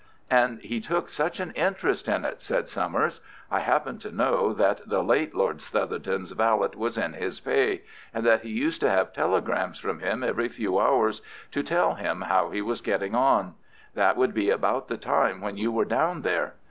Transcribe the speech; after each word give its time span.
"And 0.31 0.61
he 0.61 0.81
took 0.81 1.09
such 1.09 1.39
an 1.39 1.51
interest 1.51 2.07
in 2.07 2.25
it," 2.25 2.41
said 2.41 2.67
Summers. 2.67 3.19
"I 3.51 3.59
happen 3.59 3.99
to 3.99 4.09
know 4.09 4.51
that 4.51 4.81
the 4.89 5.03
late 5.03 5.35
Lord 5.35 5.57
Southerton's 5.57 6.31
valet 6.31 6.69
was 6.75 6.97
in 6.97 7.13
his 7.13 7.39
pay, 7.39 7.83
and 8.11 8.25
that 8.25 8.41
he 8.41 8.49
used 8.49 8.81
to 8.81 8.89
have 8.89 9.13
telegrams 9.13 9.77
from 9.77 9.99
him 9.99 10.23
every 10.23 10.49
few 10.49 10.79
hours 10.79 11.21
to 11.51 11.61
tell 11.61 11.93
him 11.93 12.21
how 12.21 12.49
he 12.49 12.63
was 12.63 12.81
getting 12.81 13.13
on. 13.13 13.53
That 13.93 14.17
would 14.17 14.33
be 14.33 14.49
about 14.49 14.87
the 14.87 14.97
time 14.97 15.39
when 15.39 15.55
you 15.57 15.71
were 15.71 15.85
down 15.85 16.23
there. 16.23 16.55